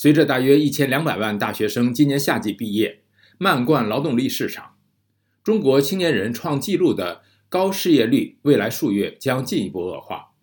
[0.00, 3.00] 随着大约一千两百万大学生今年夏季毕业，
[3.36, 4.76] 漫灌劳动力市场，
[5.42, 10.34] 中国青年人创纪录的高失业率，未来数月将进一步恶化。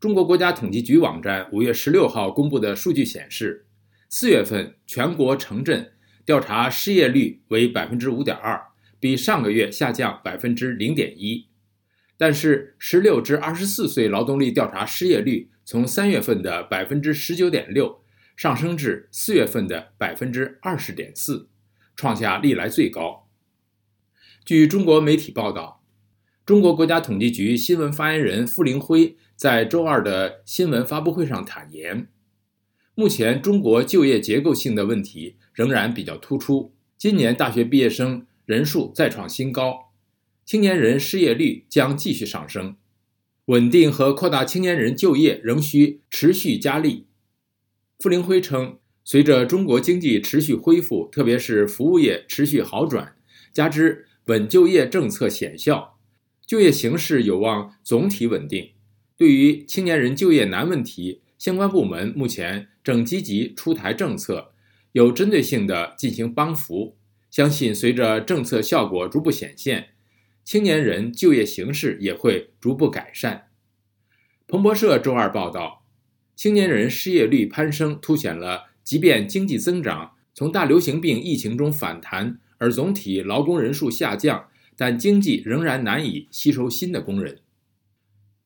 [0.00, 3.66] 中国国家统计局网站五月十六号公布的数据显示，
[4.08, 5.92] 四月份全国城镇
[6.26, 8.60] 调查失业率为百分之五点二，
[8.98, 11.46] 比上个月下降百分之零点一。
[12.16, 18.00] 但是，十六至二十四岁劳动力调查失业率从三月份的百分之十九点六
[18.40, 21.50] 上升至四月份的百分之二十点四，
[21.94, 23.28] 创下历来最高。
[24.46, 25.84] 据中国媒体报道，
[26.46, 32.08] 中国国家统计局新闻发言人傅林辉在周二的新闻发布会上坦言，
[32.94, 39.92] 目前中国就业结构性的问题仍然比较突出，今年大学毕业生人数再创新高。
[40.46, 42.76] 青年人失业率将继续上升，
[43.44, 47.08] 稳定和扩大青年人就业仍需持续加力。
[48.00, 53.14] 傅凌辉称，随着中国经济持续恢复，特别是服务业持续好转，
[53.52, 55.98] 加之稳就业政策显效，
[56.46, 58.70] 就业形势有望总体稳定。
[59.18, 64.54] 对于青年人就业难问题，相关部门目前正积极出台政策，
[64.92, 66.96] 有针对性地进行帮扶。
[67.30, 69.90] 相信随着政策效果逐步显现。
[70.42, 73.48] 青年人就业形势也会逐步改善。
[74.48, 75.79] 彭博社周二报道，
[76.40, 87.40] 青年人失业率攀升，凸显了即便经济增长从大流行病疫情中反弹，而总体劳工人数下降，但经济仍然难以吸收新的工人。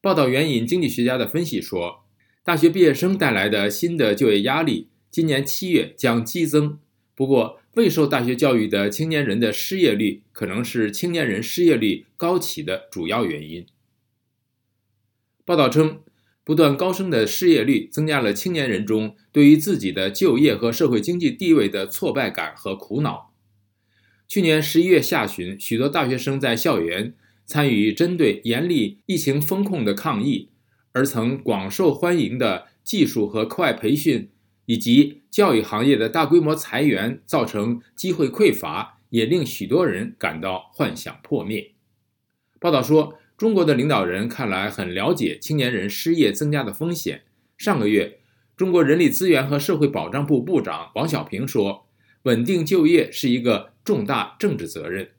[0.00, 2.04] 报道援引经济学家的分析说，
[2.42, 6.80] 大学毕业生带来的新的就业压力，今年七月将激增。
[7.14, 13.64] 不过，未受大学教育的青年人的失业率可能是青年人失业率高企的主要原因。
[15.44, 16.00] 报道称，
[16.44, 23.32] 不断高升的失业率增加了青年人中对于自己的就业和社会经济地位的挫败感和苦恼。
[24.28, 27.14] 去年十一月下旬，许多大学生在校园
[27.44, 30.50] 参与针对严厉疫情风控的抗议，
[30.92, 34.30] 而曾广受欢迎的技术和课外培训。
[34.66, 41.72] 以及教育行业的大规模裁员造成机会匮乏，也令许多人感到幻想破灭。
[42.58, 47.22] 报道说，中国的领导人看来很了解青年人失业增加的风险。
[47.58, 48.18] 上个月，
[48.56, 51.88] 中国人力资源和社会保障部部长王小平说
[52.22, 55.10] ：“稳定就业是一个重大政治责任。”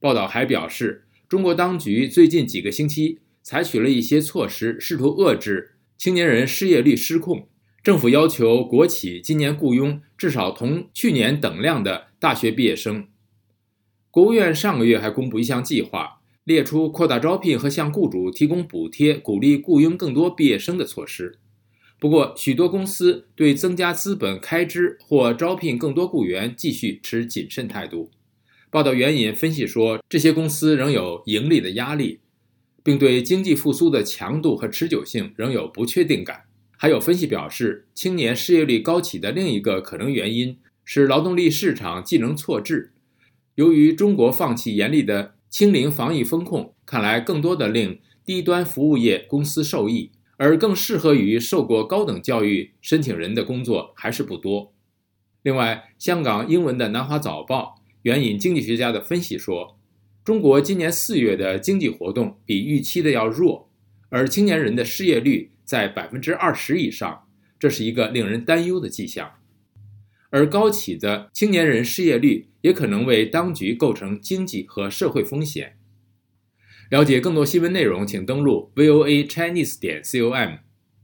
[0.00, 7.48] 报道还表示，中国当局最近几个星期采取了一些措施，试图遏制青年人失业率失控。
[7.82, 13.06] 政府要求国企今年雇佣至少同去年等量的大学毕业生。
[14.10, 16.19] 国务院上个月还公布一项计划，
[16.50, 21.38] 列出扩大招聘和向雇主提供补贴，鼓励雇佣更多毕业生的措施。
[22.00, 28.10] 不过，许多公司对增加资本开支或招聘更多雇员继续持谨慎态度。
[28.68, 32.18] 报道援引分析说，这些公司仍有盈利的压力，
[32.82, 36.42] 并对经济复苏的强度和持久性仍有不确定感。
[36.76, 42.92] 还有分析表示，青年失业率高企的另一个可能原因是劳动力市场技能错置。
[43.56, 54.72] 由于中国放弃严厉的清零防疫风控，看来更多的令低端服务业公司受益，而更适合于受过高等教育申请人的工作还是不多。
[55.42, 59.78] 另外，香港英文的《南华早报》援引经济学家的分析说，
[60.24, 63.68] 中国今年四月的经济活动比预期的要弱，
[64.08, 65.50] 而青年人的失业率。
[65.62, 69.34] 在百分之二十以上，这是一个令人担忧的迹象。
[70.30, 75.76] 而高企的青年人失业率也可能为当局构成经济和社会风险。
[76.90, 80.69] 了解更多新闻内容，请登录 voa chinese 点 com。